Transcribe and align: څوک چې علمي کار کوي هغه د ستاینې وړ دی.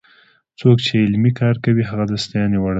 څوک 0.59 0.77
چې 0.85 0.93
علمي 1.05 1.31
کار 1.39 1.55
کوي 1.63 1.83
هغه 1.89 2.03
د 2.11 2.13
ستاینې 2.23 2.57
وړ 2.59 2.67
دی. 2.67 2.69